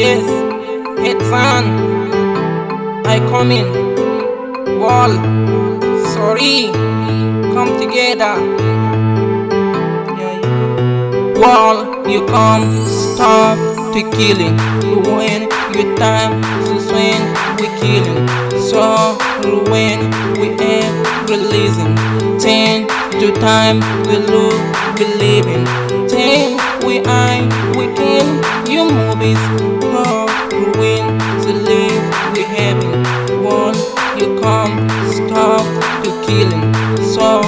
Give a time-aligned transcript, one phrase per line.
[0.00, 0.24] Yes,
[1.06, 1.64] it's on.
[3.04, 3.68] I come in.
[4.80, 5.12] Wall.
[6.14, 6.72] Sorry.
[7.52, 8.32] Come together.
[11.38, 12.88] Wall, you come.
[12.88, 13.58] Stop
[13.92, 14.56] the killing.
[15.04, 15.42] When
[15.76, 16.40] your time
[16.74, 17.20] is when
[17.60, 18.26] we killing.
[18.70, 19.18] So
[19.68, 20.00] when
[20.40, 21.94] we ain't releasing.
[22.38, 22.88] Ten
[23.20, 24.56] to time we look
[24.98, 25.66] we living.
[26.08, 26.56] Ten
[26.86, 27.44] we I
[27.76, 28.40] we can
[28.70, 29.79] you movies.
[32.50, 33.44] We having.
[33.44, 33.74] One
[34.18, 35.64] you come stop
[36.02, 36.74] the killing.
[37.14, 37.42] So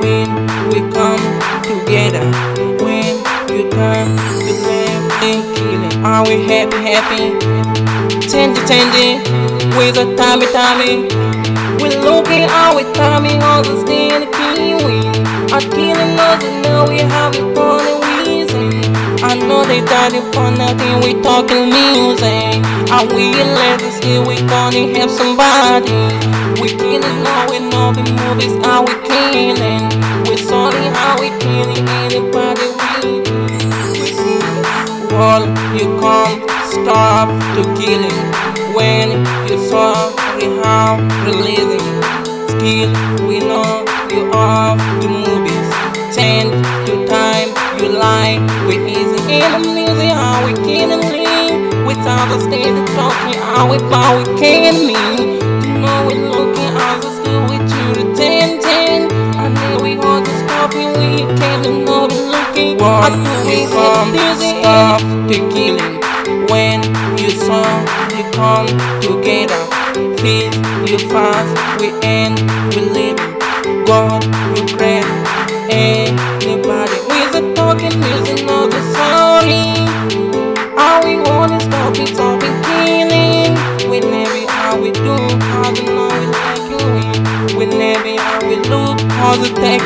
[0.00, 0.28] when
[0.70, 1.20] we come
[1.62, 2.24] together.
[2.82, 3.16] When
[3.50, 6.04] you time to live and killing.
[6.04, 7.36] Are we happy happy?
[8.28, 9.20] Tendy tendy
[9.76, 11.02] with a tummy tummy.
[11.82, 13.76] We looking out with Tommy on the
[14.36, 15.00] kiwi.
[15.52, 17.69] I killing us and now we and wheezing.
[19.70, 22.58] I know they dying for nothing, we talking music.
[22.90, 25.94] I will let us hear we gonna have somebody.
[26.58, 26.74] We
[27.48, 29.86] we know the movies how we killing.
[30.26, 33.22] We sorry how we killing anybody we.
[35.14, 35.46] All
[35.78, 38.20] you come stop to killing
[38.74, 41.78] when you saw we how releasing
[42.58, 42.90] skill
[43.28, 45.70] we know you are the movies
[46.14, 46.50] tend
[46.86, 47.48] to time
[47.80, 53.38] you lie we easy the music how we can live without the state of talking
[53.40, 57.86] how we how we can mean you know we looking as a school with you
[57.98, 59.10] to ten ten.
[59.38, 62.80] I know we want to stop and we can't know the looking.
[62.80, 65.94] I know we come stop the killing
[66.50, 66.82] when
[67.18, 67.64] you saw
[68.16, 68.66] you come
[69.00, 69.60] together
[70.22, 70.52] feel
[70.88, 72.38] you fast we end
[72.74, 73.18] we live.
[73.86, 75.02] God we pray
[75.70, 76.59] anybody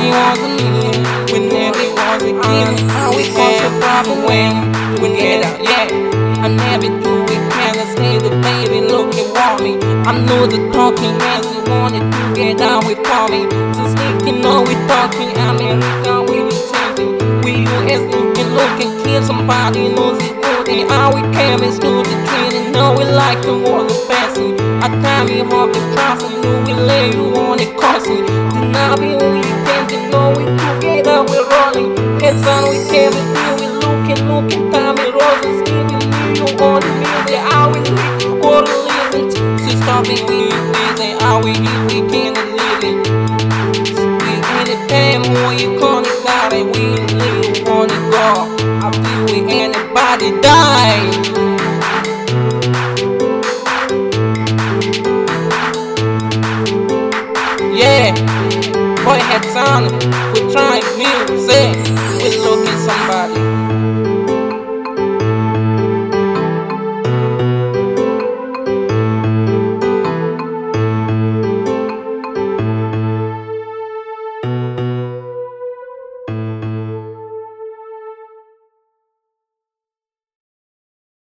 [0.00, 0.96] taking was a million
[1.32, 4.52] we never was a killing how we cause a problem when
[5.00, 5.62] we get out.
[5.62, 7.40] Yeah I never do it.
[7.52, 8.80] I stay the baby?
[8.80, 9.76] Looking for me
[10.08, 12.98] I know the talking as you wanted to get down with
[13.30, 13.44] me
[13.76, 15.36] So sneaking on we talking.
[15.36, 17.12] I America we be changing
[17.44, 22.06] We US looking looking kill somebody knows it good and how we came and stood
[22.06, 25.80] the train and know we like the war the passing I time me hard to
[25.92, 29.49] trust and know we lay you on it costing Do not be
[30.20, 31.96] know we together we're rolling.
[32.20, 36.04] Heads on we came and do we looking looking time it roses giving
[36.36, 38.42] you on the music how we live.
[38.44, 39.24] Go to listen
[39.64, 40.38] to stop it we
[40.76, 42.98] busy how we eat we can't live it.
[44.20, 46.66] We anytime when you gonna got it?
[46.74, 46.84] We
[47.20, 48.26] live wanna go
[48.84, 51.30] I feel we anybody die.
[57.72, 58.12] Yeah,
[59.04, 59.84] boy heads on,